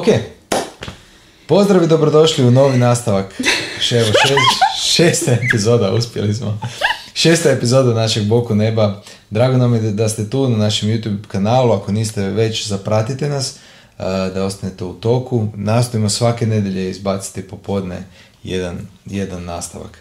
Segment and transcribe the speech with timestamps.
[0.00, 0.06] Ok,
[1.46, 3.40] pozdrav i dobrodošli u novi nastavak.
[3.80, 4.40] Ševo, šest,
[4.84, 6.60] šesta epizoda, uspjeli smo.
[7.14, 9.02] Šesta epizoda našeg Boku neba.
[9.30, 11.72] Drago nam je da ste tu na našem YouTube kanalu.
[11.72, 13.56] Ako niste već, zapratite nas
[14.34, 15.48] da ostanete u toku.
[15.54, 18.04] Nastojimo svake nedelje izbaciti popodne
[18.42, 19.98] jedan, jedan nastavak.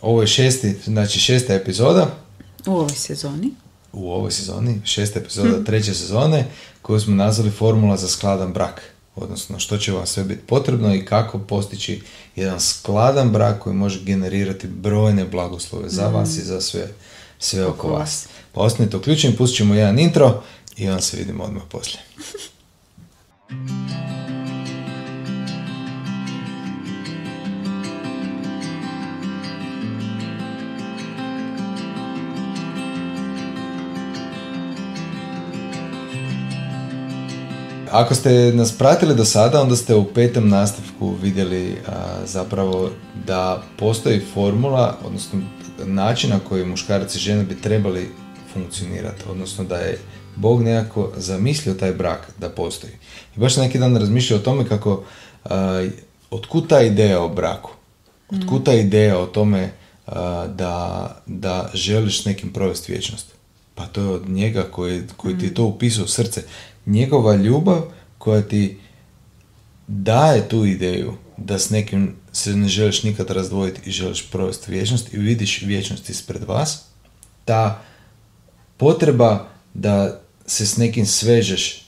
[0.00, 2.06] Ovo je šesti, znači šesta epizoda.
[2.66, 3.50] U ovoj sezoni.
[3.92, 5.64] U ovoj sezoni, šesta epizoda hm.
[5.64, 6.46] treće sezone,
[6.82, 8.82] koju smo nazvali Formula za skladan brak.
[9.16, 12.02] Odnosno, što će vam sve biti potrebno i kako postići
[12.36, 16.14] jedan skladan brak koji može generirati brojne blagoslove za hm.
[16.14, 16.88] vas i za sve,
[17.38, 17.98] sve oko, vas.
[17.98, 18.28] vas.
[18.52, 20.42] Pa ostanite uključeni, pustit ćemo jedan intro
[20.76, 22.02] i onda se vidimo odmah poslije.
[37.90, 41.76] Ako ste nas pratili do sada, onda ste u petom nastavku vidjeli
[42.24, 42.90] zapravo
[43.26, 45.40] da postoji formula, odnosno
[45.84, 48.08] način na koji muškarac i žena bi trebali
[48.52, 49.98] funkcionirati, odnosno da je
[50.36, 52.92] Bog nekako zamislio taj brak da postoji.
[53.36, 55.04] I baš neki dan razmišljao o tome kako,
[56.30, 57.70] otkud ta ideja o braku?
[58.32, 59.70] Otkud ta ideja o tome
[60.48, 63.26] da, da želiš nekim provesti vječnost?
[63.74, 66.42] Pa to je od njega koji, koji ti je to upisao u srce
[66.90, 67.82] njegova ljubav
[68.18, 68.78] koja ti
[69.86, 75.14] daje tu ideju da s nekim se ne želiš nikad razdvojiti i želiš provesti vječnost
[75.14, 76.84] i vidiš vječnost ispred vas,
[77.44, 77.82] ta
[78.76, 81.86] potreba da se s nekim svežeš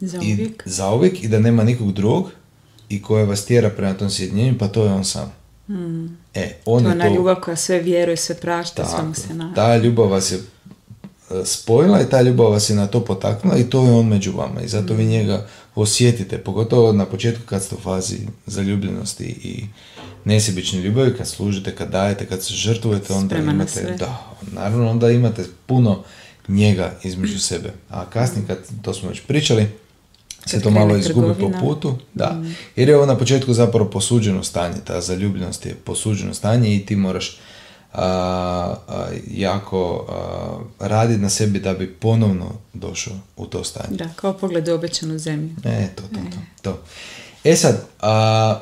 [0.00, 2.30] i, zauvijek i da nema nikog drugog
[2.88, 5.32] i koja vas tjera prema tom sjedinjenju, pa to je on sam.
[5.66, 6.18] Hmm.
[6.34, 9.54] E, on to je ona ljubav koja sve vjeruje, sve prašta, sve se nada.
[9.54, 10.40] Ta ljubav vas je
[11.44, 14.60] spojila i ta ljubav vas je na to potaknula i to je on među vama
[14.60, 18.16] i zato vi njega osjetite, pogotovo na početku kad ste u fazi
[18.46, 19.64] zaljubljenosti i
[20.24, 25.44] nesebične ljubavi, kad služite, kad dajete, kad se žrtvujete, onda imate, da, naravno onda imate
[25.66, 26.02] puno
[26.48, 27.72] njega između sebe.
[27.88, 29.68] A kasnije kad, to smo već pričali,
[30.46, 32.32] se to malo izgubi po putu, da.
[32.32, 32.56] Mm.
[32.76, 36.96] Jer je ovo na početku zapravo posuđeno stanje, ta zaljubljenost je posuđeno stanje i ti
[36.96, 37.38] moraš
[39.30, 40.06] jako
[40.80, 43.96] radi na sebi da bi ponovno došao u to stanje.
[43.96, 45.50] Da, kao pogled u obećanu zemlju.
[45.64, 46.38] E, to, to, to.
[46.38, 46.62] E.
[46.62, 46.78] to.
[47.44, 48.60] E sad, a,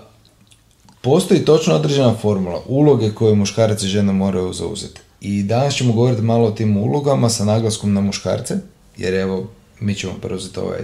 [1.00, 5.00] postoji točno određena formula, uloge koje muškarac i žena moraju zauzeti.
[5.20, 8.56] I danas ćemo govoriti malo o tim ulogama sa naglaskom na muškarce,
[8.96, 9.50] jer evo,
[9.80, 10.80] mi ćemo preuzeti ovaj,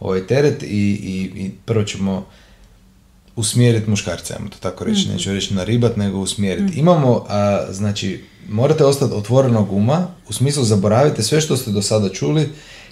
[0.00, 2.26] ovaj teret i, i, i prvo ćemo
[3.36, 6.70] usmjeriti muškarce, ajmo to tako reći, mm neću reći na ribat, nego usmjeriti.
[6.70, 6.78] Mhm.
[6.78, 12.08] Imamo, a, znači, morate ostati otvorenog uma, u smislu zaboravite sve što ste do sada
[12.08, 12.48] čuli,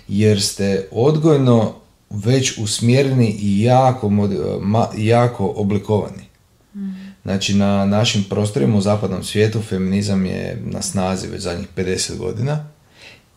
[0.09, 1.75] jer ste odgojno
[2.11, 4.11] već usmjereni i jako,
[4.97, 6.23] jako oblikovani.
[6.75, 12.17] mm Znači, na našim prostorima u zapadnom svijetu feminizam je na snazi već zadnjih 50
[12.17, 12.69] godina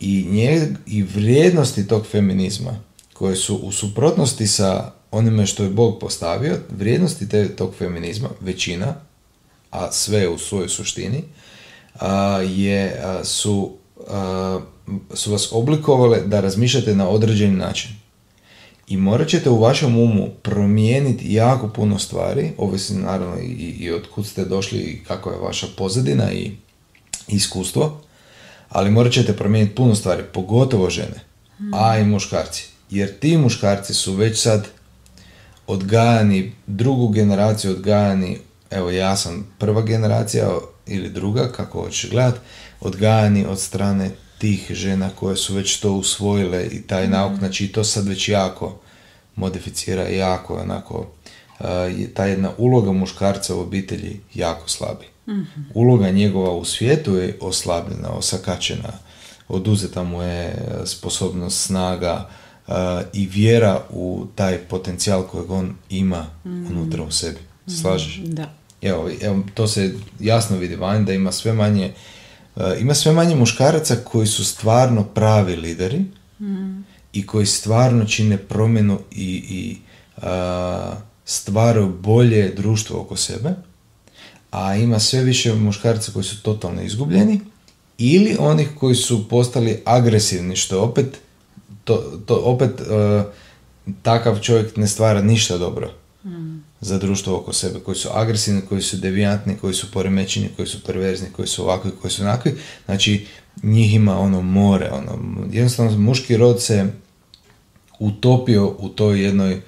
[0.00, 2.80] i, nje, i vrijednosti tog feminizma
[3.22, 8.94] koje su u suprotnosti sa onime što je Bog postavio, vrijednosti te, tog feminizma, većina,
[9.70, 11.22] a sve u svojoj suštini,
[12.00, 13.72] a, je, su,
[15.14, 17.90] su vas oblikovale da razmišljate na određeni način.
[18.88, 24.08] I morat ćete u vašem umu promijeniti jako puno stvari, ovisno naravno i, i od
[24.14, 26.50] kud ste došli i kako je vaša pozadina i
[27.28, 28.00] iskustvo,
[28.68, 31.20] ali morat ćete promijeniti puno stvari, pogotovo žene,
[31.72, 32.71] a i muškarci.
[32.92, 34.68] Jer ti muškarci su već sad
[35.66, 38.38] odgajani, drugu generaciju odgajani,
[38.70, 40.50] evo ja sam prva generacija
[40.86, 42.34] ili druga, kako hoćeš gledat,
[42.80, 47.12] odgajani od strane tih žena koje su već to usvojile i taj mhm.
[47.12, 48.78] nauk, znači to sad već jako
[49.36, 50.98] modificira, jako onako,
[51.60, 51.66] uh,
[52.14, 55.06] ta jedna uloga muškarca u obitelji jako slabi.
[55.28, 55.60] Mhm.
[55.74, 58.92] Uloga njegova u svijetu je oslabljena, osakačena,
[59.48, 60.54] oduzeta mu je
[60.84, 62.28] sposobnost snaga,
[63.12, 66.66] i vjera u taj potencijal kojeg on ima mm.
[66.66, 67.38] unutra u sebi.
[67.66, 67.70] Mm.
[67.70, 68.20] Slažeš?
[68.24, 68.54] Da.
[68.82, 71.92] Evo, evo, to se jasno vidi van da ima sve manje
[72.80, 76.04] ima sve manje muškaraca koji su stvarno pravi lideri
[76.40, 76.84] mm.
[77.12, 79.76] i koji stvarno čine promjenu i, i
[81.24, 83.54] stvaraju bolje društvo oko sebe,
[84.50, 87.40] a ima sve više muškaraca koji su totalno izgubljeni
[87.98, 91.20] ili onih koji su postali agresivni, što je opet
[91.84, 93.22] to, to opet uh,
[94.02, 95.90] takav čovjek ne stvara ništa dobro
[96.24, 96.58] mm.
[96.80, 100.82] za društvo oko sebe, koji su agresivni, koji su devijantni, koji su poremećeni, koji su
[100.82, 102.54] perverzni, koji su ovakvi, koji su onakvi.
[102.84, 103.26] Znači,
[103.62, 105.18] njih ima ono more, ono,
[105.52, 106.86] jednostavno muški rod se
[107.98, 109.60] utopio u toj jednoj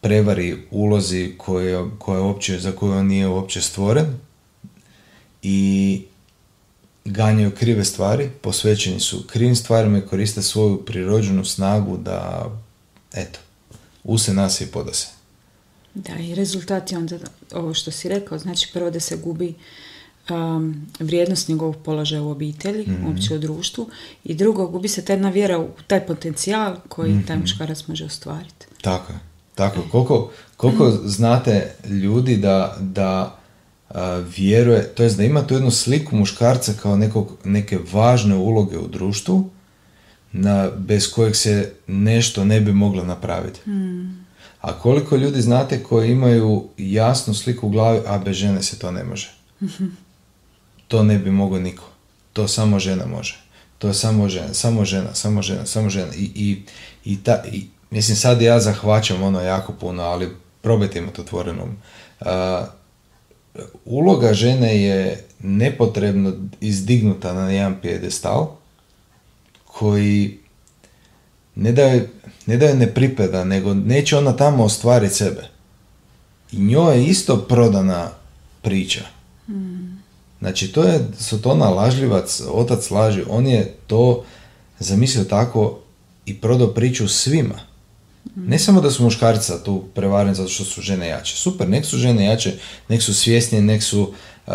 [0.00, 4.06] prevari, ulozi koje, koje uopće, za koju on nije uopće stvoren
[5.42, 6.02] i
[7.04, 12.50] ganjaju krive stvari, posvećeni su krivim stvarima i koriste svoju prirođenu snagu da,
[13.14, 13.38] eto,
[14.04, 15.08] use nas i podase.
[15.94, 17.16] Da, i rezultat je onda
[17.52, 19.54] ovo što si rekao, znači prvo da se gubi
[20.30, 23.88] um, vrijednost njegovog položaja u obitelji, mm uopće u društvu
[24.24, 28.04] i drugo, gubi se ta jedna vjera u taj potencijal koji mm taj muškarac može
[28.04, 28.66] ostvariti.
[28.80, 29.18] Tako je.
[29.54, 33.38] Tako, koliko, koliko znate ljudi da, da
[34.36, 38.88] vjeruje, to jest da ima tu jednu sliku muškarca kao nekog, neke važne uloge u
[38.88, 39.50] društvu,
[40.32, 43.60] na, bez kojeg se nešto ne bi moglo napraviti.
[43.64, 44.26] Hmm.
[44.60, 48.90] A koliko ljudi znate koji imaju jasnu sliku u glavi, a bez žene se to
[48.90, 49.34] ne može.
[50.88, 51.84] To ne bi mogao niko.
[52.32, 53.40] To samo žena može.
[53.78, 56.14] To je samo žena, samo žena, samo žena, samo žena.
[56.14, 56.62] I, i,
[57.04, 60.28] i, ta, i mislim sad ja zahvaćam ono jako puno, ali
[60.62, 61.76] probajte imati otvorenom.
[62.20, 62.26] Uh,
[63.84, 68.56] uloga žene je nepotrebno izdignuta na jedan pijedestal
[69.64, 70.38] koji
[71.54, 72.10] ne da je,
[72.46, 75.48] ne da je ne pripada, nego neće ona tamo ostvariti sebe.
[76.52, 78.10] I njoj je isto prodana
[78.62, 79.04] priča.
[79.46, 80.02] Hmm.
[80.38, 84.24] Znači, to je Sotona lažljivac, otac laži, on je to
[84.78, 85.78] zamislio tako
[86.26, 87.73] i prodao priču svima.
[88.36, 91.36] Ne samo da su muškarca tu prevareni zato što su žene jače.
[91.36, 94.12] Super, nek su žene jače, nek su svjesnije, nek su,
[94.46, 94.54] uh,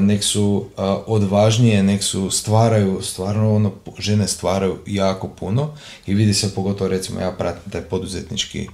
[0.00, 0.66] nek su
[1.06, 5.74] odvažnije, nek su stvaraju, stvarno ono, žene stvaraju jako puno
[6.06, 8.68] i vidi se pogotovo recimo ja pratim taj poduzetnički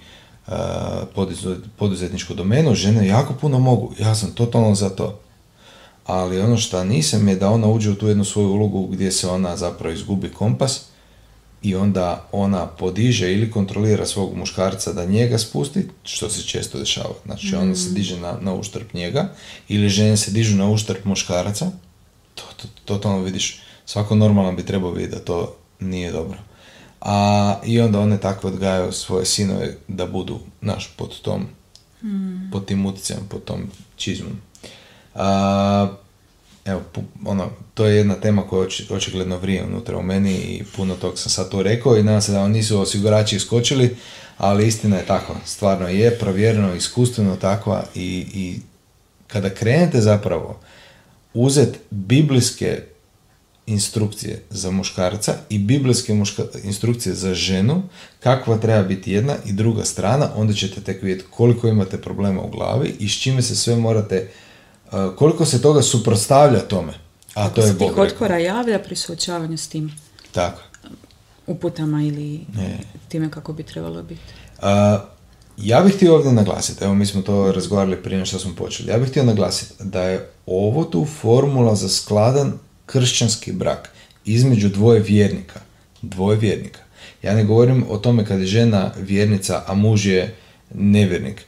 [0.46, 0.52] uh,
[1.78, 5.18] poduzetničku domenu, žene jako puno mogu, ja sam totalno za to.
[6.06, 9.28] Ali ono što nisam je da ona uđe u tu jednu svoju ulogu gdje se
[9.28, 10.91] ona zapravo izgubi kompas
[11.62, 17.14] i onda ona podiže ili kontrolira svog muškarca da njega spusti, što se često dešava.
[17.24, 17.94] Znači, ona se mm.
[17.94, 19.32] diže na, na uštrb njega
[19.68, 21.70] ili žene se dižu na uštrb muškaraca.
[22.34, 26.38] To, to, totalno vidiš, svako normalan bi trebao vidjeti da to nije dobro.
[27.00, 31.46] A, I onda one tako odgajaju svoje sinove da budu, naš, pod tom,
[32.02, 32.50] mm.
[32.50, 34.32] pod tim utjecajem, pod tom čizmom.
[35.14, 35.88] A,
[36.64, 36.82] evo,
[37.24, 41.30] ono, to je jedna tema koja očigledno vrije unutra u meni i puno tog sam
[41.30, 43.96] sad tu rekao i nadam se da vam nisu osigurači iskočili,
[44.38, 48.60] ali istina je takva, stvarno je provjereno, iskustveno takva i, i
[49.26, 50.60] kada krenete zapravo
[51.34, 52.82] uzet biblijske
[53.66, 56.12] instrukcije za muškarca i biblijske
[56.64, 57.82] instrukcije za ženu,
[58.20, 62.50] kakva treba biti jedna i druga strana, onda ćete tek vidjeti koliko imate problema u
[62.50, 64.28] glavi i s čime se sve morate
[65.16, 66.92] koliko se toga suprotstavlja tome.
[67.34, 69.92] A to je Bog otkora javlja pri suočavanju s tim.
[70.32, 70.62] Tako.
[71.46, 72.78] Uputama ili ne.
[73.08, 74.20] time kako bi trebalo biti.
[75.56, 78.98] ja bih htio ovdje naglasiti, evo mi smo to razgovarali prije što smo počeli, ja
[78.98, 82.52] bih htio naglasiti da je ovo tu formula za skladan
[82.86, 83.90] kršćanski brak
[84.24, 85.60] između dvoje vjernika.
[86.02, 86.80] Dvoje vjernika.
[87.22, 90.36] Ja ne govorim o tome kad je žena vjernica, a muž je
[90.74, 91.46] nevjernik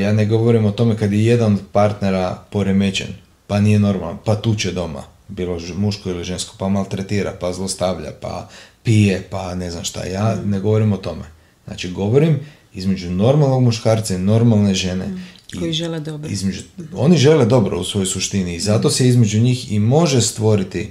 [0.00, 3.08] ja ne govorim o tome kad je jedan od partnera poremećen,
[3.46, 8.48] pa nije normalan, pa tuče doma, bilo muško ili žensko, pa maltretira, pa zlostavlja, pa
[8.82, 10.04] pije, pa ne znam šta.
[10.04, 10.50] Ja mm.
[10.50, 11.24] ne govorim o tome.
[11.66, 12.40] Znači, govorim
[12.74, 15.06] između normalnog muškarca i normalne žene.
[15.06, 15.22] Mm.
[15.58, 16.30] Koji žele dobro.
[16.30, 16.62] Između,
[16.94, 20.90] oni žele dobro u svojoj suštini i zato se između njih i može stvoriti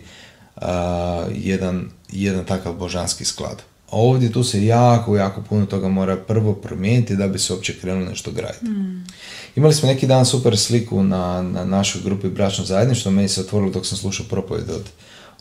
[1.35, 7.15] jedan, jedan takav božanski sklad ovdje tu se jako, jako puno toga mora prvo promijeniti
[7.15, 8.65] da bi se uopće krenulo nešto graditi.
[8.65, 9.05] Mm.
[9.55, 13.71] Imali smo neki dan super sliku na, na našoj grupi Bračno zajedništvo, meni se otvorilo
[13.71, 14.89] dok sam slušao propovjed od,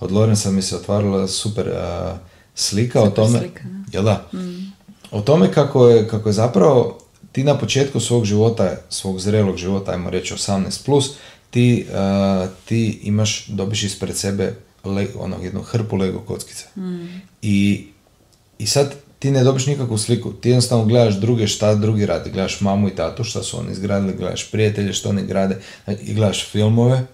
[0.00, 2.18] od Lorenza, mi se otvorila super uh,
[2.54, 3.38] slika o tome.
[3.38, 4.28] Slika, jel da?
[4.34, 4.72] Mm.
[5.10, 6.98] O tome kako je, kako je zapravo
[7.32, 11.10] ti na početku svog života, svog zrelog života, ajmo reći 18+, plus,
[11.50, 14.54] ti, uh, ti imaš, dobiš ispred sebe
[14.84, 16.64] le, ono, jednu hrpu Lego kockice.
[16.76, 17.06] Mm.
[17.42, 17.86] I
[18.60, 22.60] i sad ti ne dobiš nikakvu sliku, ti jednostavno gledaš druge šta drugi rade, gledaš
[22.60, 25.58] mamu i tatu šta su oni izgradili, gledaš prijatelje što oni grade
[26.02, 27.06] i gledaš filmove,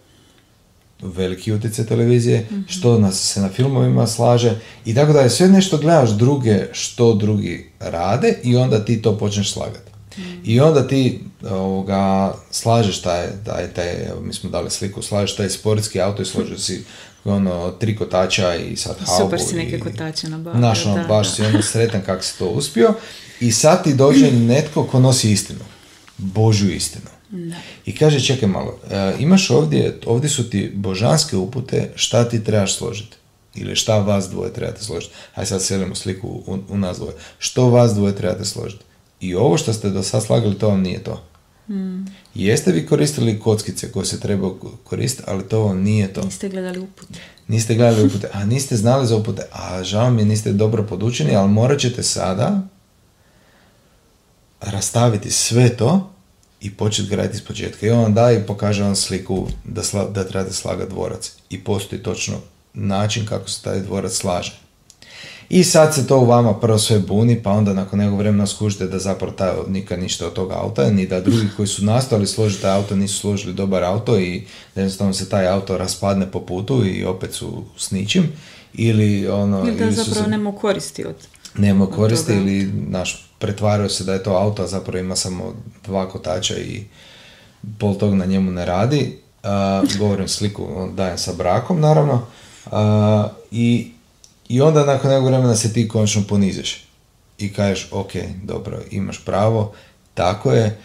[1.02, 5.48] veliki utjecaj televizije, mm što nas se na filmovima slaže i tako da je sve
[5.48, 9.90] nešto gledaš druge što drugi rade i onda ti to počneš slagati.
[10.18, 10.40] Mhm.
[10.44, 16.00] I onda ti ovoga, slažeš taj, taj, taj, mi smo dali sliku, slažeš taj sportski
[16.00, 16.84] auto i složio si
[17.26, 19.22] ono, tri kotača i sad haubu.
[19.22, 20.58] Super si neke kotače nabavio.
[20.58, 22.94] Znaš, ono, baš si ono sretan kako si to uspio.
[23.40, 25.60] I sad ti dođe netko ko nosi istinu.
[26.18, 27.06] Božju istinu.
[27.30, 27.56] Da.
[27.86, 32.76] I kaže, čekaj malo, e, imaš ovdje, ovdje su ti božanske upute, šta ti trebaš
[32.76, 33.16] složiti?
[33.54, 35.14] Ili šta vas dvoje trebate složiti.
[35.34, 37.12] Aj sad selimo sliku u, u nas dvoje.
[37.38, 38.84] Što vas dvoje trebate složiti.
[39.20, 41.22] I ovo što ste do sad slagali, to vam nije to.
[41.68, 42.04] Mm.
[42.34, 44.50] Jeste vi koristili kockice koje se treba
[44.84, 46.22] koristiti, ali to nije to.
[46.22, 47.20] Niste gledali upute.
[47.48, 51.36] Niste gledali upute, a niste znali za upute, a žao mi je, niste dobro podučeni,
[51.36, 52.60] ali morat ćete sada
[54.60, 56.12] rastaviti sve to
[56.60, 57.86] i početi graditi iz početka.
[57.86, 61.32] I on da i pokaže vam sliku da, sla, da trebate slagati dvorac.
[61.50, 62.36] I postoji točno
[62.74, 64.65] način kako se taj dvorac slaže.
[65.48, 68.86] I sad se to u vama prvo sve buni, pa onda nakon nekog vremena skužite
[68.86, 72.62] da zapravo taj nikad ništa od toga auta, ni da drugi koji su nastojali složiti
[72.62, 74.42] taj auto nisu složili dobar auto i
[74.74, 78.32] da jednostavno se taj auto raspadne po putu i opet su s ničim.
[78.74, 79.60] Ili ono...
[79.68, 81.16] Ili da ili zapravo se- nema koristi od...
[81.58, 86.08] nema koristi ili naš pretvaraju se da je to auto, a zapravo ima samo dva
[86.08, 86.84] kotača i
[87.78, 89.18] pol tog na njemu ne radi.
[89.42, 92.26] A, govorim sliku, on dajem sa brakom naravno.
[92.70, 93.90] A, i,
[94.48, 96.84] I onda nakon nekog vremena se ti konačno poniziš.
[97.38, 98.12] I kažeš, ok,
[98.44, 99.72] dobro, imaš pravo,
[100.14, 100.78] tako je,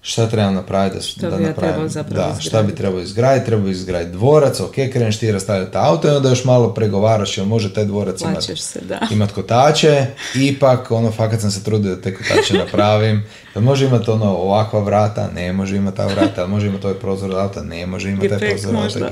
[0.00, 1.88] šta trebam napraviti da, Što da bi ja napravim?
[1.88, 6.10] zapravo da, šta bi trebao izgraditi, trebao izgraditi dvorac, ok, kreneš ti rastavljati auto i
[6.10, 9.00] onda još malo pregovaraš, jel može taj dvorac imati Plaćaš se, da.
[9.14, 13.24] imat kotače, ipak ono fakat sam se trudio da te kotače napravim.
[13.54, 16.98] Da može imati ono ovakva vrata, ne može imati ta vrata, ali može imati ovaj
[16.98, 19.10] prozor od auta, ne može imati taj prozor od auta.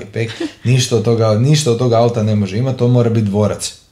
[0.64, 3.85] Ništa od toga, ništa od toga auta ne može imati, to mora biti dvorac.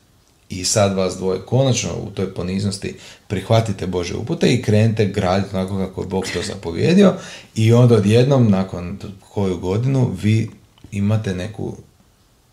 [0.60, 2.94] I sad vas dvoje konačno u toj poniznosti
[3.28, 7.14] prihvatite Bože upute i krenete graditi onako kako je Bog to zapovjedio
[7.54, 10.50] i onda odjednom nakon koju godinu vi
[10.92, 11.76] imate neku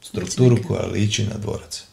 [0.02, 1.84] strukturu koja liči na dvorac.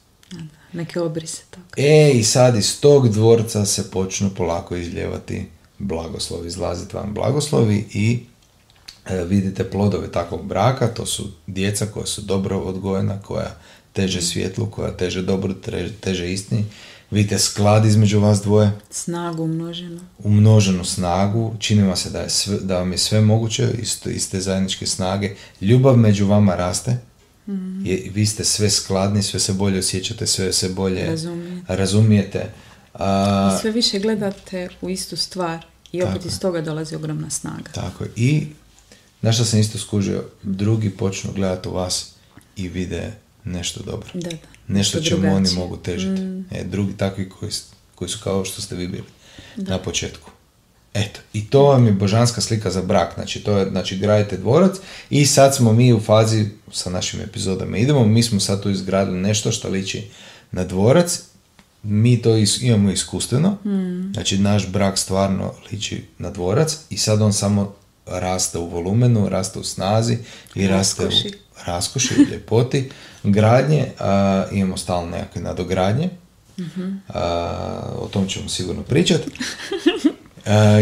[0.73, 1.67] Neke obrise tako.
[1.77, 5.47] E, i sad iz tog dvorca se počnu polako izljevati
[5.79, 8.21] blagoslovi, izlaziti vam blagoslovi i
[9.07, 13.57] e, vidite plodove takvog braka, to su djeca koja su dobro odgojena, koja
[13.99, 15.55] teže svjetlu, koja teže dobro,
[16.00, 16.64] teže, istini.
[17.11, 20.00] Vidite sklad između vas dvoje, Snagu umnoženu.
[20.19, 24.12] umnoženu snagu, čini vam se da, je sve, da vam je sve moguće iz, te-
[24.12, 26.97] iz te zajedničke snage, ljubav među vama raste,
[27.85, 31.76] je, vi ste sve skladni, sve se bolje osjećate, sve se bolje Razumijete.
[31.76, 32.50] razumijete.
[32.95, 37.31] A, I sve više gledate u istu stvar i opet Tako iz toga dolazi ogromna
[37.31, 37.71] snaga.
[37.73, 38.11] tako je.
[38.17, 38.47] I,
[39.23, 42.11] na što sam isto skužio, drugi počnu gledati u vas
[42.57, 43.12] i vide
[43.49, 44.09] nešto dobro.
[44.14, 44.37] Da, da.
[44.69, 45.37] Nešto čemu drugačije.
[45.37, 46.23] oni mogu težiti.
[46.50, 47.52] E, drugi takvi koji,
[47.95, 49.05] koji su kao što ste vi bili
[49.57, 50.31] na početku.
[50.95, 53.14] Eto, i to vam je božanska slika za brak.
[53.14, 54.76] Znači, to je, znači, gradite dvorac
[55.11, 59.19] i sad smo mi u fazi sa našim epizodama idemo, mi smo sad tu izgradili
[59.19, 60.07] nešto što liči
[60.52, 61.21] na dvorac,
[61.83, 63.57] mi to is- imamo iskustveno,
[64.12, 67.75] znači naš brak stvarno liči na dvorac i sad on samo
[68.07, 70.19] raste u volumenu, raste u snazi
[70.55, 71.11] i raste u
[71.67, 72.15] Raskoši.
[72.15, 72.91] i ljepoti
[73.23, 76.11] gradnje, a, imamo stalno nekakve nadogradnje,
[77.09, 79.31] a, o tom ćemo sigurno pričati,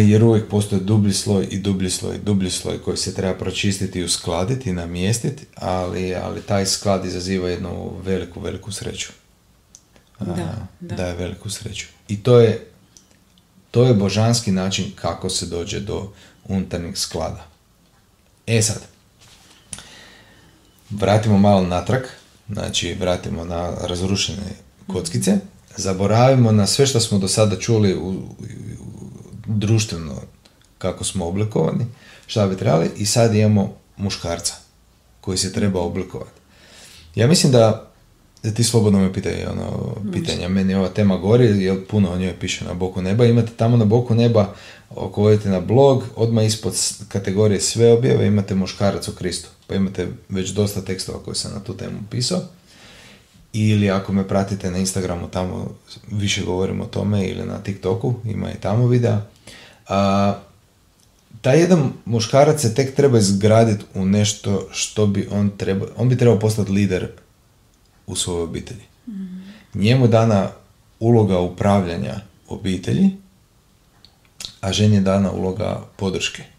[0.09, 4.01] jer uvijek postoji dublji sloj i dublji sloj i dublji sloj koji se treba pročistiti
[4.01, 9.13] i uskladiti i namjestiti, ali, ali taj sklad izaziva jednu veliku, veliku sreću.
[10.21, 10.97] Da, da.
[10.97, 11.87] daje veliku sreću.
[12.09, 12.67] I to je,
[13.71, 16.13] to je božanski način kako se dođe do
[16.45, 17.47] unutarnjeg sklada.
[18.47, 18.83] E sad,
[20.91, 22.03] vratimo malo natrag,
[22.49, 24.43] znači vratimo na razrušene
[24.87, 25.39] kockice,
[25.77, 28.25] zaboravimo na sve što smo do sada čuli u, u- u-
[29.47, 30.15] društveno
[30.79, 31.87] kako smo oblikovani,
[32.27, 34.55] šta bi trebali i sad imamo muškarca
[35.21, 36.31] koji se treba oblikovati.
[37.15, 37.91] Ja mislim da
[38.55, 40.49] ti slobodno me pitaj ono, pitanja.
[40.49, 43.25] Meni ova tema gori, jer puno o njoj piše na boku neba.
[43.25, 44.55] Imate tamo na boku neba,
[44.91, 46.75] ako odete na blog, odmah ispod
[47.09, 49.49] kategorije sve objave imate muškarac u Kristu.
[49.67, 52.41] Pa imate već dosta tekstova koje sam na tu temu pisao.
[53.53, 55.75] Ili ako me pratite na Instagramu, tamo
[56.11, 59.23] više govorim o tome, ili na TikToku, ima i tamo videa.
[59.89, 60.39] A,
[61.41, 66.19] taj jedan muškarac se tek treba izgraditi u nešto što bi on trebao, on bi
[66.19, 67.09] trebao postati lider
[68.07, 68.83] u svojoj obitelji.
[69.75, 70.51] Njemu dana
[71.01, 73.11] uloga upravljanja obitelji,
[74.61, 76.56] a ženi je dana uloga podrške.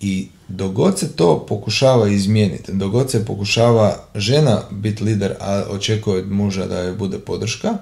[0.00, 6.30] I dogod se to pokušava izmijeniti, dogod se pokušava žena biti lider, a očekuje od
[6.30, 7.74] muža da joj bude podrška,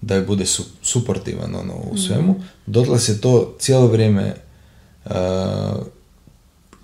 [0.00, 2.34] da joj bude su, suportivan ono, u svemu,
[2.66, 4.34] dotle se to cijelo vrijeme
[5.04, 5.12] uh,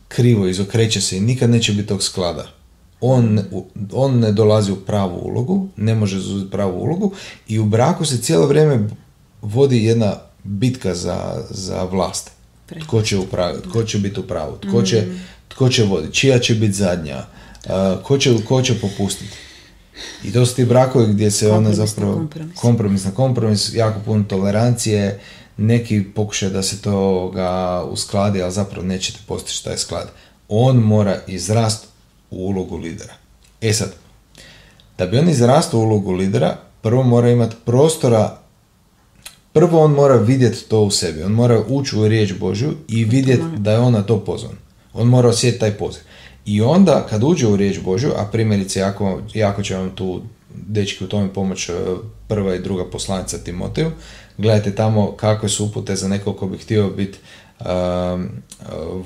[0.08, 2.46] krivo izokreće se i nikad neće biti tog sklada.
[3.00, 3.40] On,
[3.92, 7.12] on ne dolazi u pravu ulogu, ne može zauzeti pravu ulogu
[7.48, 8.88] i u braku se cijelo vrijeme
[9.42, 12.30] vodi jedna bitka za, za vlast.
[12.70, 15.06] Pre- Tko će upraviti, tko će biti u pravu, tko će,
[15.48, 17.26] tko će voditi, čija će biti zadnja,
[17.68, 19.36] a, ko će, ko će popustiti.
[20.24, 22.14] I to su ti brakovi gdje se ona zapravo...
[22.14, 22.58] kompromis.
[22.60, 25.20] kompromis na kompromis, jako puno tolerancije,
[25.56, 30.08] neki pokušaj da se to ga uskladi, ali zapravo nećete postići taj sklad.
[30.48, 31.86] On mora izrast
[32.30, 33.14] u ulogu lidera.
[33.60, 33.92] E sad,
[34.98, 38.39] da bi on izrastao u ulogu lidera, prvo mora imati prostora
[39.52, 43.44] Prvo on mora vidjeti to u sebi, on mora ući u riječ Božju i vidjeti
[43.56, 44.54] da je on na to pozvan.
[44.92, 46.02] On mora osjetiti taj poziv.
[46.46, 50.22] I onda kad uđe u riječ Božju, a primjerice jako, jako će vam tu
[50.54, 51.72] dečki u tome pomoć e,
[52.28, 53.90] prva i druga poslanica Timoteju,
[54.38, 57.18] gledajte tamo kakve su upute za nekog ko bi htio biti
[57.60, 58.28] um,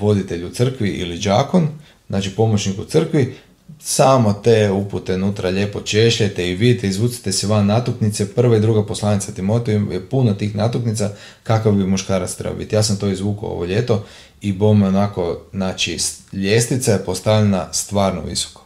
[0.01, 1.69] voditelj u crkvi ili đakon,
[2.09, 3.35] znači pomoćnik u crkvi,
[3.81, 8.35] samo te upute unutra lijepo češljajte i vidite, izvucite se van natuknice.
[8.35, 11.11] Prva i druga poslanica Timoteju je puno tih natuknica
[11.43, 12.75] kakav bi muškarac trebao biti.
[12.75, 14.05] Ja sam to izvukao ovo ljeto
[14.41, 15.99] i bome onako, znači,
[16.33, 18.65] ljestvica je postavljena stvarno visoko.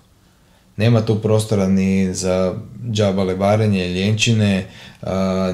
[0.76, 2.55] Nema tu prostora ni za
[2.90, 4.67] džabale varenje, ljenčine,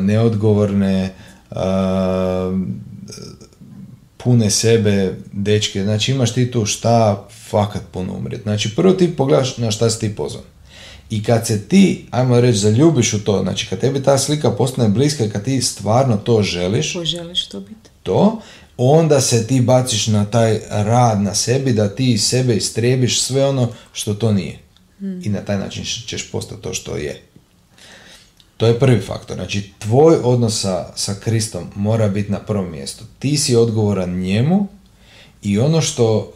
[0.00, 1.14] neodgovorne,
[4.16, 5.84] pune sebe dečke.
[5.84, 8.42] Znači imaš ti tu šta fakat puno umrijeti.
[8.42, 10.44] Znači prvo ti pogledaš na šta si ti pozvan.
[11.11, 14.88] I kad se ti, ajmo reći, zaljubiš u to, znači kad tebi ta slika postane
[14.88, 17.90] bliska kad ti stvarno to želiš, želiš to biti?
[18.02, 18.40] to,
[18.76, 23.46] onda se ti baciš na taj rad na sebi da ti iz sebe istrebiš sve
[23.46, 24.58] ono što to nije.
[25.23, 27.23] I na taj način ćeš postati to što je.
[28.56, 29.37] To je prvi faktor.
[29.37, 33.04] Znači, tvoj odnos sa, sa Kristom mora biti na prvom mjestu.
[33.18, 34.66] Ti si odgovoran njemu
[35.42, 36.32] i ono što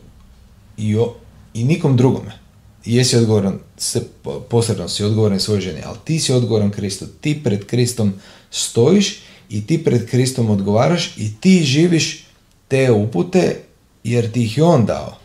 [0.79, 1.15] i, o,
[1.55, 2.39] i nikom drugome.
[2.85, 4.03] Jesi odgovoran, se,
[4.51, 7.07] posredno si odgovoran svojoj ženi, ali ti si odgovoran Kristu.
[7.21, 8.13] Ti pred Kristom
[8.51, 9.21] stojiš
[9.51, 12.25] i ti pred Kristom odgovaraš i ti živiš
[12.69, 13.57] te upute
[14.05, 15.19] jer ti ih je on dao.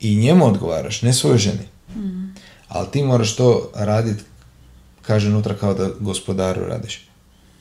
[0.00, 1.68] I njemu odgovaraš, ne svojoj ženi.
[2.68, 4.22] Ali ti moraš to raditi,
[5.02, 7.06] kaže unutra kao da gospodaru radiš.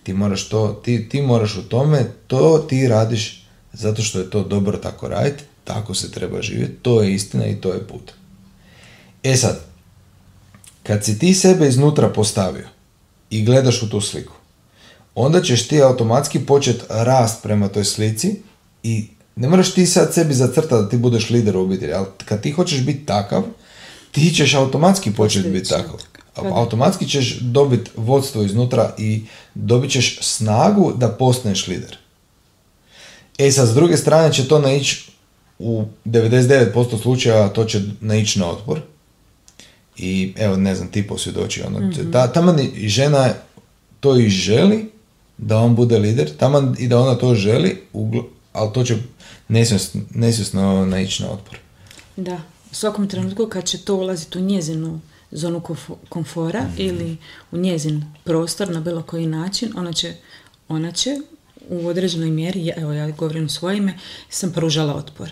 [0.03, 4.43] Ti moraš to, ti, ti moraš u tome, to ti radiš zato što je to
[4.43, 8.11] dobro tako raditi, tako se treba živjeti, to je istina i to je put.
[9.23, 9.59] E sad,
[10.83, 12.67] kad si ti sebe iznutra postavio
[13.29, 14.33] i gledaš u tu sliku,
[15.15, 18.41] onda ćeš ti automatski početi rast prema toj slici
[18.83, 22.41] i ne moraš ti sad sebi zacrtati da ti budeš lider u obitelji, ali kad
[22.41, 23.43] ti hoćeš biti takav,
[24.11, 26.01] ti ćeš automatski početi biti takav.
[26.35, 29.23] Automatski ćeš dobiti vodstvo iznutra i
[29.55, 31.97] dobit ćeš snagu da postaneš lider.
[33.37, 35.09] E sad, s druge strane će to naići
[35.59, 38.81] u 99% slučajeva to će naići na otpor.
[39.97, 41.61] I evo, ne znam, ti posvjedoči.
[41.61, 43.33] Ono, ta, taman i žena
[43.99, 44.91] to i želi
[45.37, 48.97] da on bude lider, taman i da ona to želi, ugl- ali to će
[49.47, 51.57] nesvjesno, nesvjesno naići na otpor.
[52.15, 52.41] Da,
[52.71, 54.99] u svakom trenutku kad će to ulaziti u njezinu
[55.31, 57.17] zonu komfo- komfora ili
[57.51, 60.13] u njezin prostor na bilo koji način, ona će,
[60.67, 61.17] ona će
[61.69, 63.93] u određenoj mjeri, evo ja govorim svoje ime,
[64.29, 65.29] sam pružala otpor.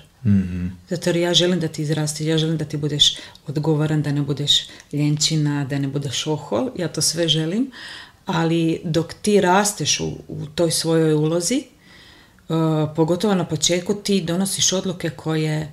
[0.90, 4.22] Zato jer ja želim da ti izrasti, ja želim da ti budeš odgovoran, da ne
[4.22, 7.72] budeš ljenčina, da ne budeš ohol, ja to sve želim,
[8.26, 11.64] ali dok ti rasteš u, u toj svojoj ulozi,
[12.50, 12.56] uh,
[12.96, 15.72] pogotovo na početku ti donosiš odluke koje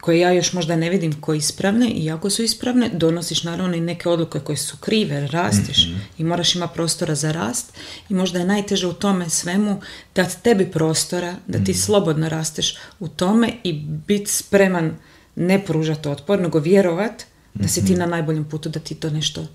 [0.00, 3.80] koje ja još možda ne vidim koje ispravne i ako su ispravne, donosiš naravno i
[3.80, 7.72] neke odluke koje su krive, rastiš i moraš imati prostora za rast
[8.08, 9.80] i možda je najteže u tome svemu
[10.14, 14.96] dati tebi prostora, da ti slobodno rasteš u tome i biti spreman
[15.36, 19.46] ne pružati otpor, nego vjerovat da si ti na najboljem putu, da ti to nešto,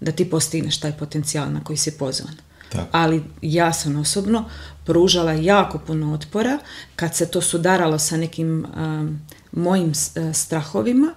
[0.00, 2.47] da ti postigneš taj potencijal na koji si pozvan.
[2.72, 2.88] Tako.
[2.92, 4.44] Ali ja sam osobno
[4.84, 6.58] pružala jako puno otpora
[6.96, 9.20] kad se to sudaralo sa nekim um,
[9.52, 11.14] mojim uh, strahovima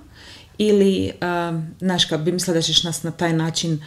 [0.57, 3.83] ili, um, znaš, kad bi mislila da ćeš nas na taj način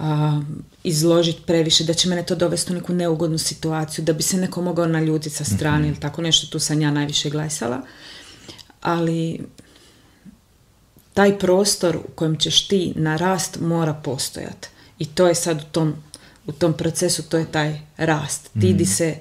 [0.00, 4.36] um, izložiti previše, da će mene to dovesti u neku neugodnu situaciju, da bi se
[4.36, 7.82] neko mogao naljutiti sa strane ili tako nešto, tu sam ja najviše glasala.
[8.80, 9.40] Ali
[11.14, 14.68] taj prostor u kojem ćeš ti na rast mora postojati.
[14.98, 15.94] I to je sad u tom,
[16.46, 18.50] u tom procesu, to je taj rast.
[18.60, 19.16] Ti di se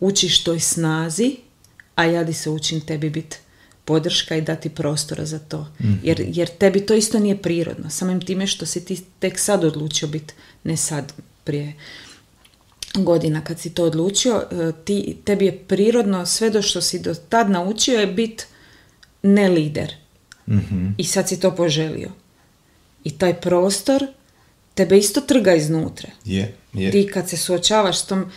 [0.00, 1.36] učiš toj snazi,
[1.94, 3.36] a ja di se učim tebi biti
[3.84, 5.66] podrška i dati prostora za to.
[6.02, 7.90] Jer, jer tebi to isto nije prirodno.
[7.90, 11.12] Samim time što si ti tek sad odlučio biti, ne sad
[11.44, 11.74] prije
[12.94, 17.14] godina kad si to odlučio, e, ti, tebi je prirodno sve do što si do
[17.14, 18.44] tad naučio je biti
[19.22, 19.94] ne lider.
[20.96, 22.10] I sad si to poželio.
[23.04, 24.06] I taj prostor
[24.74, 26.08] tebe isto trga iznutra.
[26.24, 26.90] Je, je.
[26.90, 28.30] Ti kad se suočavaš s tom,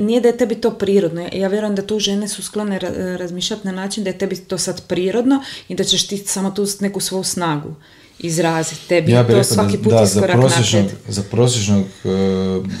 [0.00, 1.28] nije, da je tebi to prirodno.
[1.32, 4.58] Ja- vjerujem da tu žene su sklone ra- razmišljati na način da je tebi to
[4.58, 7.74] sad prirodno i da ćeš ti samo tu neku svoju snagu
[8.18, 8.88] izraziti.
[8.88, 12.08] Tebi Ja bih to rekao svaki da, put da za iskorak prosječnog, za prosječnog e,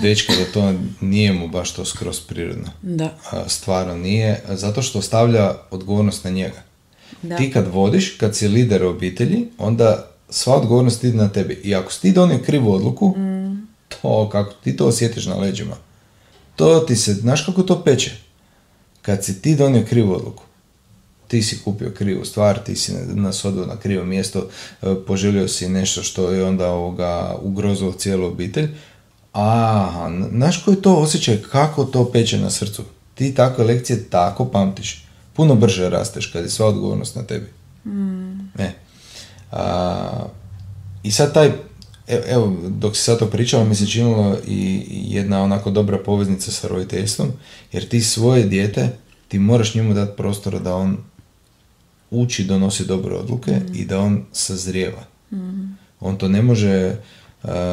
[0.02, 2.70] dečka da to nije mu baš to skroz prirodno.
[2.82, 6.62] Da, stvarno nije, zato što stavlja odgovornost na njega.
[7.22, 7.36] da.
[7.36, 11.60] Ti kad vodiš, kad si lider obitelji, onda sva odgovornost ide na tebi.
[11.64, 13.66] I ako si ti donio krivu odluku, Mm.
[13.88, 15.76] to kako ti to osjetiš na leđima.
[16.56, 18.16] To ti se, znaš kako to peče?
[19.02, 20.42] Kad si ti donio krivu odluku,
[21.28, 24.48] ti si kupio krivu stvar, ti si nas odveo na krivo mjesto,
[24.82, 28.68] e, poželio si nešto što je onda ovoga ugrozilo cijelu obitelj.
[29.34, 32.82] A, znaš koji je to osjećaj, kako to peče na srcu?
[33.14, 35.04] Ti takve lekcije tako pamtiš.
[35.32, 37.46] Puno brže rasteš kad je sva odgovornost na tebi.
[38.58, 38.70] E.
[39.56, 40.26] A,
[41.02, 41.46] I sad taj,
[42.08, 46.50] e- evo, dok si sad to pričala, mi se činilo i jedna onako dobra poveznica
[46.50, 47.32] sa roditeljstvom,
[47.72, 48.88] jer ti svoje dijete,
[49.28, 50.96] ti moraš njemu dati prostora da on
[52.10, 55.04] uči, donosi dobre odluke i da on sazrijeva.
[56.00, 56.96] On to ne može,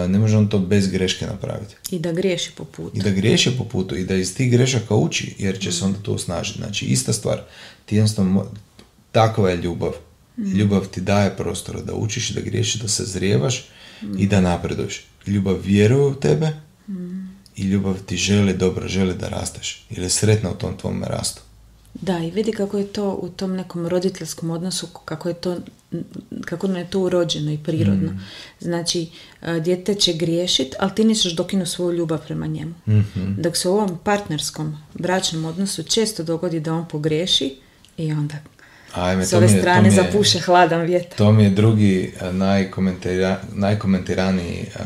[0.08, 1.76] ne može on to bez greške napraviti.
[1.92, 2.98] I da griješi po putu.
[2.98, 6.00] I da griješi po putu i da iz tih grešaka uči, jer će se onda
[6.00, 6.60] to osnažiti.
[6.60, 7.42] Znači, ista stvar.
[7.86, 8.46] Ti jednostavno,
[9.12, 9.92] takva je ljubav.
[10.38, 13.70] Ljubav ti daje prostora da učiš, da griješiš, da se zrijevaš
[14.18, 15.06] i da napreduješ.
[15.28, 16.52] Ljubav vjeruje u tebe
[17.56, 19.86] i ljubav ti želi dobro, želi da rasteš.
[19.90, 21.42] Ili je sretna u tom tvome rastu.
[21.94, 25.58] Da, i vidi kako je to u tom nekom roditeljskom odnosu, kako je to,
[26.46, 28.12] kako nam je to urođeno i prirodno.
[28.12, 28.20] Mm.
[28.60, 29.10] Znači,
[29.42, 32.74] a, dijete će griješit, ali ti nećeš dokinuti svoju ljubav prema njemu.
[32.88, 33.42] Mhm.
[33.42, 37.56] Dok se u ovom partnerskom bračnom odnosu često dogodi da on pogriješi
[37.98, 38.36] i onda
[38.94, 41.18] Ajme, s ove je- strane je- zapuše hladan vjetar.
[41.18, 44.84] To mi je drugi a, najkomentira, najkomentiraniji a,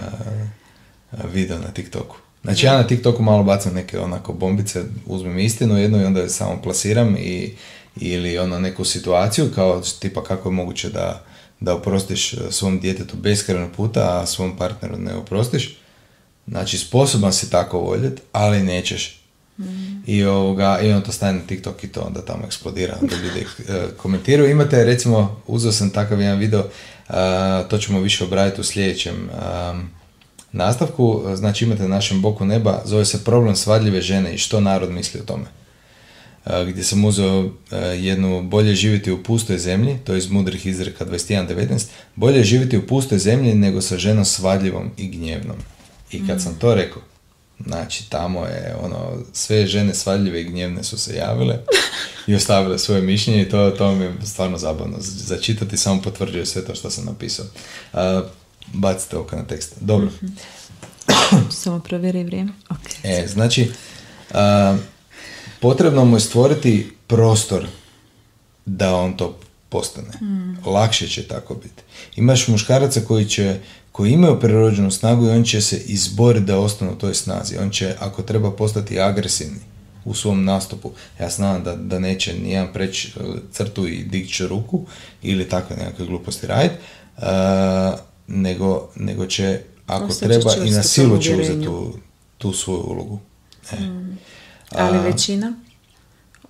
[1.25, 2.15] video na TikToku.
[2.43, 6.29] Znači ja na TikToku malo bacam neke onako bombice, uzmem istinu jednu i onda je
[6.29, 7.53] samo plasiram i,
[7.95, 11.23] ili ono neku situaciju kao tipa kako je moguće da,
[11.59, 15.77] da oprostiš svom djetetu beskrajno puta, a svom partneru ne oprostiš.
[16.47, 19.21] Znači sposoban si tako voljeti, ali nećeš.
[20.07, 23.45] I, ovoga, I on to staje na TikTok i to onda tamo eksplodira, onda ljudi
[23.67, 24.49] e, komentiraju.
[24.49, 26.65] Imate, recimo, uzeo sam takav jedan video,
[27.07, 29.81] a, to ćemo više obraditi u sljedećem a,
[30.51, 31.23] nastavku.
[31.35, 35.19] Znači imate na našem boku neba, zove se problem svadljive žene i što narod misli
[35.19, 35.45] o tome.
[36.45, 40.65] A, gdje sam uzeo a, jednu bolje živjeti u pustoj zemlji, to je iz mudrih
[40.65, 45.57] izreka 21.19, bolje živjeti u pustoj zemlji nego sa ženom svadljivom i gnjevnom.
[46.11, 47.01] I kad sam to rekao,
[47.65, 51.59] znači tamo je ono, sve žene svadljive i gnjevne su se javile
[52.27, 54.97] i ostavile svoje mišljenje i to, to mi je stvarno zabavno.
[54.99, 57.45] Začitati samo potvrđuje sve to što sam napisao.
[57.93, 58.23] A,
[58.73, 59.73] bacite oko na tekst.
[59.81, 60.09] Dobro.
[61.51, 62.51] Samo provjeri vrijeme.
[62.69, 62.79] Ok.
[63.03, 63.71] E, znači,
[64.33, 64.77] a,
[65.59, 67.67] potrebno mu je stvoriti prostor
[68.65, 69.39] da on to
[69.69, 70.11] postane.
[70.65, 71.83] Lakše će tako biti.
[72.15, 73.59] Imaš muškaraca koji će
[73.97, 77.57] koji imaju prirođenu snagu i on će se izboriti da ostanu u toj snazi.
[77.57, 79.59] On će, ako treba, postati agresivni
[80.05, 80.91] u svom nastupu.
[81.19, 84.85] Ja znam da, da neće nijedan preći e, crtu i dići ruku
[85.21, 86.75] ili takve nekakve gluposti raditi,
[87.17, 91.93] a, nego, nego će, ako treba, i na silu će uzeti tu,
[92.37, 93.19] tu svoju ulogu.
[93.71, 93.77] E.
[94.69, 95.53] Ali A- većina,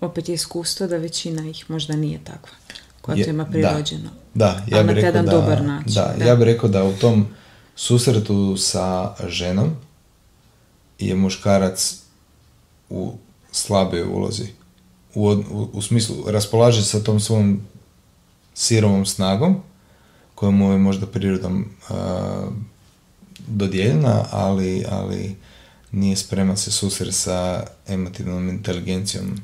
[0.02, 2.58] opet je iskustvo da većina ih možda nije takva.
[3.08, 3.50] Koja Je- ima da.
[3.50, 4.10] prirođeno.
[4.34, 6.26] Da, ja Ali bih rekao da, dobar način, Da, da.
[6.26, 7.28] ja bih rekao da u tom
[7.76, 9.70] susretu sa ženom
[11.00, 11.96] je muškarac
[12.90, 13.14] u
[13.52, 14.48] slaboj ulozi.
[15.16, 17.62] U, u, u smislu, raspolaže sa tom svom
[18.54, 19.62] sirovom snagom,
[20.36, 22.48] koja mu je možda prirodom a,
[23.48, 25.36] dodijeljena, ali, ali
[25.92, 29.38] nije spreman se susreti sa emotivnom inteligencijom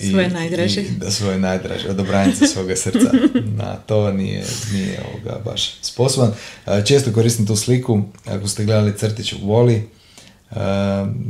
[0.00, 0.80] i- Svoje najdraže.
[0.80, 3.10] i- da svoje najdraže, odobranice svoga srca.
[3.56, 6.32] Na to nije, nije ovoga baš sposoban.
[6.66, 9.88] E, Često koristim tu sliku, ako ste gledali crtić Voli,
[10.50, 10.54] e,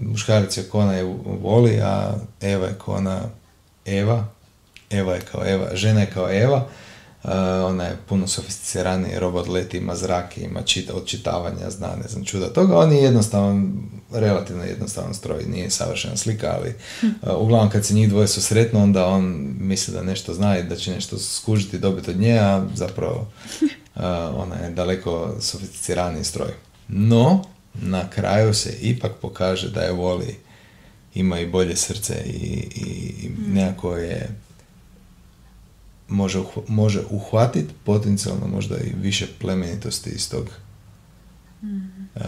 [0.02, 1.02] muškarac je kona je
[1.40, 3.20] Voli, a Eva je kona
[3.86, 4.28] Eva,
[4.90, 6.66] Eva je kao Eva, žena je kao Eva,
[7.24, 7.28] e,
[7.60, 12.46] ona je puno sofisticiraniji, robot leti, ima zrak, ima čita, odčitavanja, zna, ne znam, čuda
[12.48, 12.78] toga.
[12.78, 13.72] On je jednostavan,
[14.12, 18.82] relativno jednostavan stroj, nije savršena slika, ali e, uglavnom kad se njih dvoje su sretno,
[18.82, 22.38] onda on misli da nešto zna i da će nešto skužiti i dobiti od nje,
[22.38, 23.70] a zapravo e,
[24.36, 26.50] ona je daleko sofisticiraniji stroj.
[26.88, 27.44] No,
[27.74, 30.36] na kraju se ipak pokaže da je voli
[31.14, 34.28] ima i bolje srce i, i, i nekako je
[36.08, 40.48] može, može uhvatiti potencijalno možda i više plemenitosti iz tog
[41.62, 42.22] uh,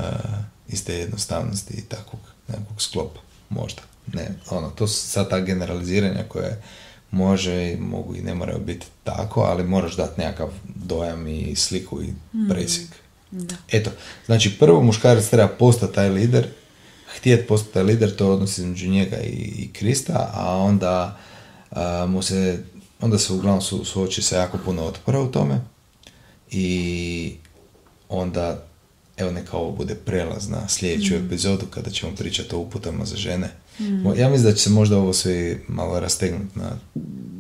[0.73, 6.25] iz te jednostavnosti i takvog nekakvog sklopa možda ne, ono, to su sad ta generaliziranja
[6.29, 6.63] koje,
[7.11, 12.09] može, mogu i ne moraju biti tako, ali moraš dati nekakav dojam i sliku i
[12.49, 12.89] presjek.
[13.31, 13.55] Da.
[13.73, 13.91] Eto,
[14.27, 16.49] znači prvo muškarac treba postati taj lider,
[17.17, 21.19] htjeti postati taj lider, to je odnos između njega i, i Krista, a onda
[21.71, 22.65] a, mu se,
[23.01, 25.61] onda se uglavnom su, suoči sa jako puno otpora u tome
[26.51, 27.35] i
[28.09, 28.65] onda
[29.21, 33.49] evo neka ovo bude prelaz na sljedeću epizodu kada ćemo pričati o uputama za žene.
[33.79, 36.71] Mo- Ja mislim da će se možda ovo sve malo rastegnuti na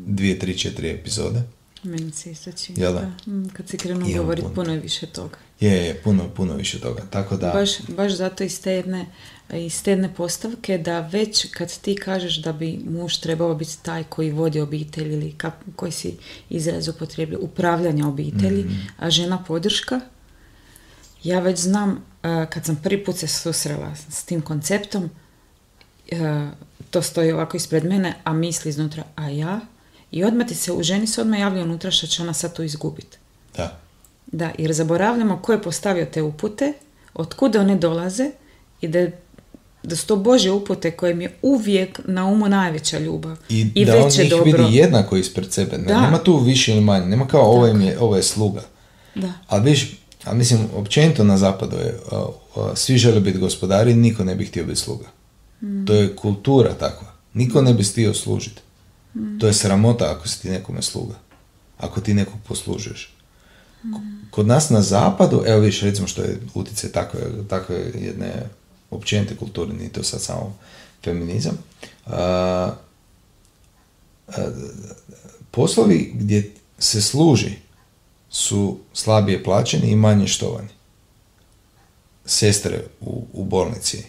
[0.07, 1.43] dvije, tri, četiri epizode.
[1.83, 2.81] Meni se isto čini.
[2.81, 3.12] Jel da?
[3.27, 4.55] Mm, Kad si krenuo Imam govoriti, puno.
[4.55, 5.37] puno je više toga.
[5.61, 7.03] Je, je, puno, puno više toga.
[7.03, 9.07] Tako da, Baš, baš zato iz te, jedne,
[9.55, 14.05] iz te jedne postavke da već kad ti kažeš da bi muž trebao biti taj
[14.05, 16.16] koji vodi obitelj ili kak, koji si
[16.51, 18.75] izraz upotrijebio, upravljanja obitelji, Mhm.
[18.99, 20.01] a žena podrška,
[21.22, 25.11] ja već znam a, kad sam prvi put se susrela s tim konceptom,
[26.12, 26.50] a,
[26.90, 29.61] to stoji ovako ispred mene, a misli iznutra, a ja?
[30.11, 32.62] I odmah ti se, u ženi se odmah javlja unutra što će ona sad tu
[32.62, 33.18] izgubiti.
[33.56, 33.80] da.
[34.33, 36.72] Da, jer zaboravljamo ko je postavio te upute,
[37.14, 38.30] od kuda one dolaze
[38.80, 39.06] i da,
[39.83, 43.85] da su to Božje upute koje mi je uvijek na umu najveća ljubav I, i
[43.85, 44.44] da on veće njih dobro.
[44.44, 45.78] vidi jednako ispred sebe.
[45.78, 46.00] Ne, Da.
[46.00, 47.06] Nema tu više ili manje.
[47.06, 48.62] Nema kao ovo, je, ovo je sluga.
[49.14, 49.33] Da.
[49.48, 52.24] Ali viš, a mislim, općenito na zapadu je, a,
[52.56, 55.06] a, svi žele biti gospodari, niko ne bi htio biti sluga.
[55.87, 57.09] To je kultura takva.
[57.35, 58.61] Niko ne bi htio služiti.
[59.40, 61.14] To je sramota ako si ti nekome sluga.
[61.78, 63.14] Ako ti nekog poslužuješ.
[63.83, 63.87] K-
[64.30, 68.33] Kod nas na zapadu, evo viš, recimo što je utjecaj takve, takve jedne
[68.90, 70.56] općenite kulture, nije to sad samo
[71.04, 71.59] feminizam.
[72.06, 72.16] A,
[74.28, 74.33] a,
[75.50, 77.50] poslovi gdje se služi
[78.31, 80.69] su slabije plaćeni i manje štovani.
[82.25, 84.05] Sestre u, u bolnici,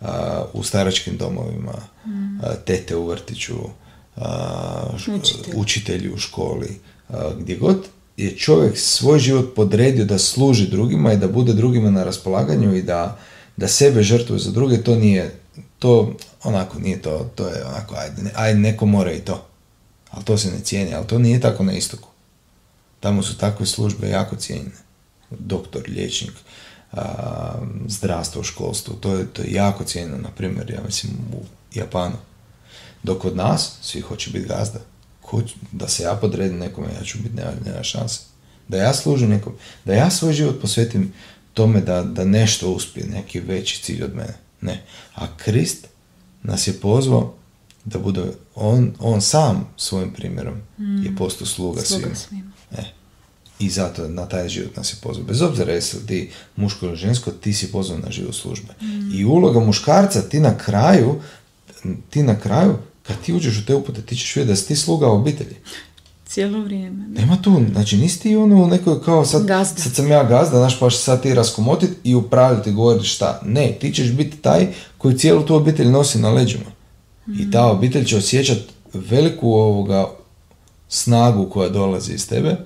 [0.00, 1.72] a, u staračkim domovima,
[2.42, 3.54] a, tete u vrtiću,
[4.16, 5.54] a, š- Učitelj.
[5.56, 7.84] učitelji u školi, a, gdje god
[8.16, 12.82] je čovjek svoj život podredio da služi drugima i da bude drugima na raspolaganju i
[12.82, 13.18] da,
[13.56, 15.34] da sebe žrtvuje za druge, to nije,
[15.78, 19.46] to onako nije to, to je onako, ajde, ajde neko mora i to.
[20.10, 22.08] Ali to se ne cijeni, ali to nije tako na istoku.
[23.04, 24.70] Tamo su takve službe jako cijenjene.
[25.30, 26.32] Doktor, liječnik,
[27.86, 31.42] zdravstvo, školstvo, to je, to je jako cijenjeno, na primjer, ja mislim, u
[31.74, 32.16] Japanu.
[33.02, 34.80] Dok kod nas svi hoće biti gazda.
[35.72, 38.20] Da se ja podredim nekome, ja ću biti, nema, nema šanse.
[38.68, 39.52] Da ja služim nekom,
[39.84, 41.12] da ja svoj život posvetim
[41.54, 44.34] tome da, da nešto uspije, neki veći cilj od mene.
[44.60, 44.84] Ne.
[45.14, 45.86] A Krist
[46.42, 47.34] nas je pozvao
[47.84, 48.22] da bude,
[48.54, 52.14] on, on sam svojim primjerom je postao sluga, Sluga svima.
[52.14, 52.53] svima.
[52.78, 52.82] E.
[53.58, 55.26] I zato na taj život nas je pozvao.
[55.26, 58.74] Bez obzira jesi li ti muško ili žensko, ti si pozvan na život službe.
[59.14, 61.14] I uloga muškarca, ti na kraju,
[62.10, 64.76] ti na kraju, kad ti uđeš u te upute, ti ćeš vidjeti da si ti
[64.76, 65.56] sluga obitelji.
[66.26, 67.04] Cijelo vrijeme.
[67.08, 67.20] da.
[67.20, 69.82] Nema tu, znači nisi ti ono u nekoj kao sad, Gazda.
[69.82, 73.40] sad sam ja gazda, znaš pa sad ti raskomotit i upravljati, govoriti šta.
[73.44, 74.66] Ne, ti ćeš biti taj
[74.98, 76.64] koji cijelu tu obitelj nosi na leđima.
[77.38, 78.62] I ta obitelj će osjećati
[78.94, 80.10] veliku ovoga
[80.88, 82.56] snagu koja dolazi iz tebe,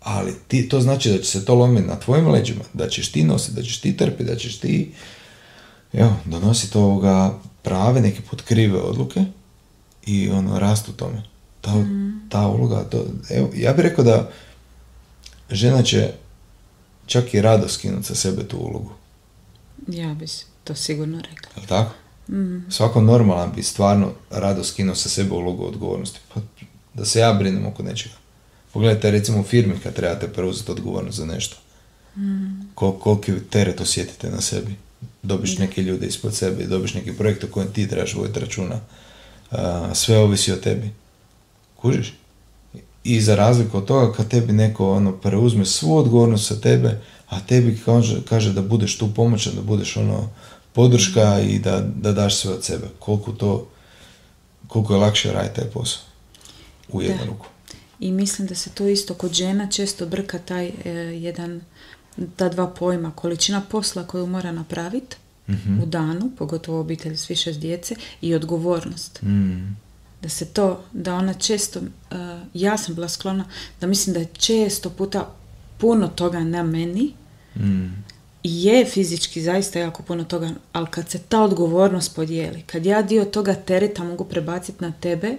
[0.00, 3.24] ali ti, to znači da će se to lomiti na tvojim leđima, da ćeš ti
[3.24, 4.92] nositi, da ćeš ti trpiti, da ćeš ti
[5.92, 9.24] evo, donositi ovoga prave, neke put krive odluke
[10.06, 11.22] i ono, rast u tome.
[11.60, 11.84] Ta,
[12.28, 14.30] ta uloga, to, evo, ja bih rekao da
[15.50, 16.12] žena će
[17.06, 18.92] čak i rado skinuti sa sebe tu ulogu.
[19.86, 20.26] Ja bi
[20.64, 21.50] to sigurno rekla.
[21.56, 21.90] Jel tako?
[22.70, 26.20] Svako normalan bi stvarno rado skinuo sa sebe ulogu odgovornosti.
[26.34, 26.40] Pa,
[26.98, 28.14] da se ja brinem oko nečega.
[28.72, 31.56] Pogledajte recimo u firmi kad trebate preuzeti odgovornost za nešto.
[32.74, 34.74] Kol, koliki teret osjetite na sebi.
[35.22, 38.80] Dobiš neke ljude ispod sebe dobiš neki projekt o kojem ti trebaš voditi računa.
[39.50, 40.90] A, sve ovisi o tebi.
[41.76, 42.14] Kužiš?
[43.04, 47.40] I za razliku od toga kad tebi neko ono preuzme svu odgovornost sa tebe, a
[47.40, 50.30] tebi kaže, kaže da budeš tu pomoćan, da budeš ono
[50.72, 52.86] podrška i da, da daš sve od sebe.
[52.98, 53.68] Koliko to,
[54.68, 56.07] koliko je lakše raditi taj posao.
[56.92, 57.46] U jednu ruku.
[58.00, 61.60] I mislim da se tu isto kod žena često brka taj e, jedan,
[62.36, 65.16] ta dva pojma, količina posla koju mora napraviti
[65.48, 65.82] Mhm.
[65.82, 69.22] u danu, pogotovo obitelj s više djece, i odgovornost.
[69.22, 69.76] Mm.
[70.22, 72.14] Da se to, da ona često, e,
[72.54, 73.44] ja sam bila sklona,
[73.80, 75.34] da mislim da je često puta
[75.78, 77.12] puno toga na meni,
[77.56, 78.04] Mm.
[78.42, 83.02] i je fizički zaista jako puno toga, ali kad se ta odgovornost podijeli, kad ja
[83.02, 85.36] dio toga tereta mogu prebaciti na tebe,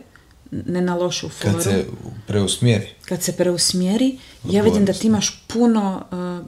[0.51, 1.85] ne na lošu foru, Kad se
[2.27, 2.87] preusmjeri.
[3.05, 6.45] kad se preusmjeri, ja vidim da ti imaš puno uh,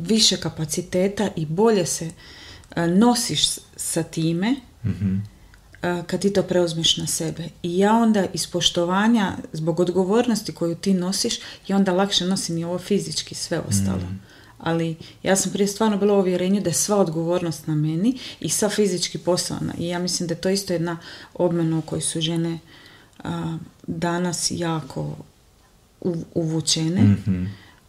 [0.00, 2.12] više kapaciteta i bolje se uh,
[2.88, 5.14] nosiš sa time Mhm.
[5.14, 7.48] uh, kad ti to preuzmeš na sebe.
[7.62, 11.34] I ja onda iz poštovanja, zbog odgovornosti koju ti nosiš,
[11.68, 14.00] ja onda lakše nosim i ovo fizički, sve ostalo.
[14.58, 18.48] Ali ja sam prije stvarno bila u uvjerenju da je sva odgovornost na meni i
[18.48, 19.58] sva fizički posao.
[19.78, 20.98] I ja mislim da je to isto jedna
[21.34, 22.58] obmena u kojoj su žene
[23.82, 25.16] danas jako
[26.00, 27.02] u- uvučene.
[27.02, 27.44] Mhm.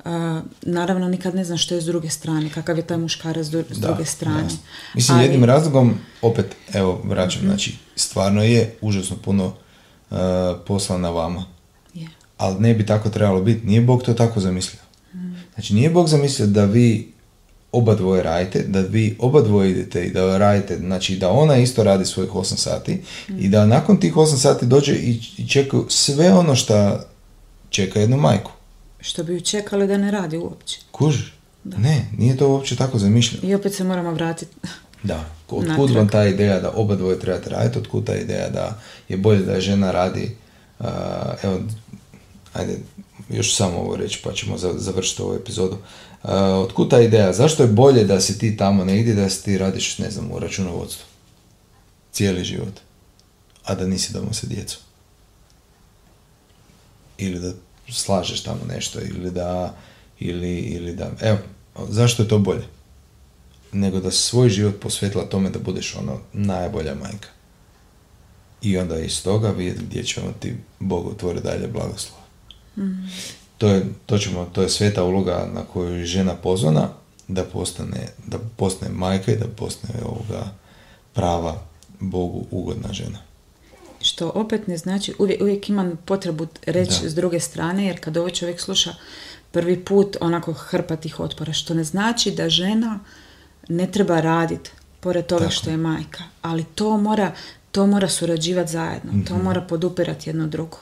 [0.06, 3.50] A, naravno, nikad ne znam što je s druge strane, kakav je taj muškarac s
[3.52, 4.43] Da, druge strane.
[4.43, 4.58] jasno.
[4.95, 7.47] Mislim, Ali- jednim razlogom, opet, evo, vraćam, Mhm.
[7.47, 10.17] znači, stvarno je užasno puno uh,
[10.67, 11.45] posla na vama.
[11.93, 12.08] Je.
[12.38, 13.65] Ali ne bi tako trebalo biti.
[13.65, 14.82] Nije Bog to tako zamislio.
[15.54, 17.12] Znači, nije Bog zamislio da vi
[17.71, 21.84] oba dvoje radite, da vi oba dvoje idete i da radite, znači da ona isto
[21.84, 23.01] radi svojih 8 sati
[23.39, 26.99] i da nakon tih 8 sati dođe i, i čekaju sve ono što
[27.69, 28.51] čeka jednu majku.
[28.99, 30.80] Što bi ju čekali da ne radi uopće.
[30.91, 31.34] Kužiš?
[31.63, 33.49] Ne, nije to uopće tako zamišljeno.
[33.49, 34.58] I opet se moramo vratiti.
[35.03, 39.17] Da, otkud vam ta ideja da oba dvoje trebate raditi, otkud ta ideja da je
[39.17, 40.36] bolje da žena radi,
[40.80, 40.88] uh,
[41.43, 41.60] evo,
[42.58, 42.80] ajde,
[43.30, 45.76] još samo ovo reći pa ćemo za- završiti ovu epizodu.
[46.24, 49.58] Uh, otkud ta ideja, zašto je bolje da si ti tamo negdje, da si ti
[49.58, 51.06] radiš, ne znam, u računovodstvu,
[52.12, 52.74] cijeli život,
[53.63, 54.80] a da nisi doma sa djecom?
[57.17, 57.54] Ili da
[57.91, 59.76] slažeš tamo nešto, ili da,
[60.20, 61.38] ili, ili da, evo,
[61.89, 62.63] zašto je to bolje?
[63.72, 67.30] nego da svoj život posvetila tome da budeš ono najbolja majka.
[68.62, 71.67] I onda iz toga vidjeti gdje će ti Bog otvori dalje
[73.58, 76.90] To, je, to, ćemo, to je sveta uloga na koju je žena pozvana
[77.28, 80.46] da postane, da postane majka i da postane ovoga
[81.13, 81.62] prava
[82.00, 83.20] Bogu ugodna žena.
[84.02, 87.10] Što opet ne znači, uvijek, uvijek imam potrebu reći Da.
[87.10, 88.94] s druge strane, jer kad ovo čovjek sluša
[89.52, 93.00] prvi put, onako hrpa tih otpora, što ne znači da žena
[93.70, 95.52] ne treba raditi pored toga Tako.
[95.52, 97.32] što je majka, ali to mora,
[97.72, 99.24] to mora surađivati zajedno, Mhm.
[99.24, 100.78] to mora podupirati jedno drugo.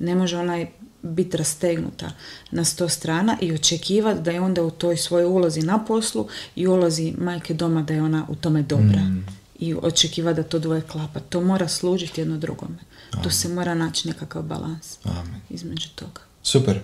[0.00, 0.66] Ne može ona
[1.02, 2.10] biti rastegnuta
[2.50, 6.66] na sto strana i očekivati da je onda u toj svojoj ulozi na poslu i
[6.66, 9.00] ulozi majke doma da je ona u tome dobra.
[9.00, 9.18] Mhm.
[9.58, 11.20] I očekivati da to dvoje klapa.
[11.20, 12.76] To mora služiti jedno drugome.
[13.22, 15.40] Tu se mora naći nekakav balans Amen.
[15.50, 16.20] između toga.
[16.42, 16.80] Super.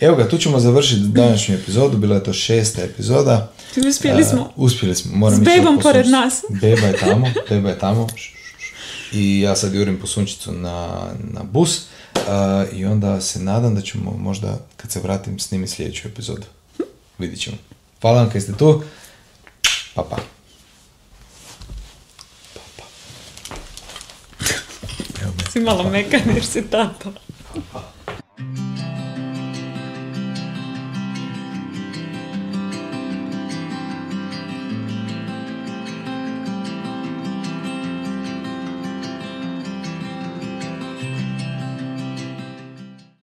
[0.00, 1.96] Evo ga, tu ćemo završiti današnju epizodu.
[1.98, 3.52] Bila je to šesta epizoda.
[3.88, 4.52] Uspjeli E, smo.
[4.56, 5.16] uspjeli smo.
[5.16, 6.40] Moram S bebom po pored nas.
[6.62, 8.06] Beba je tamo, beba je tamo.
[9.12, 10.98] I ja sad jurim po sunčicu na,
[11.32, 11.82] na bus.
[12.72, 16.46] I onda se nadam da ćemo možda, kad se vratim, snimiti sljedeću epizodu.
[17.18, 17.56] Vidit ćemo.
[18.00, 18.82] Hvala vam kad ste tu.
[19.94, 20.16] Pa pa.
[22.54, 22.84] Pa pa.
[25.50, 27.10] Si malo mekan jer si tata.
[27.72, 27.95] Pa.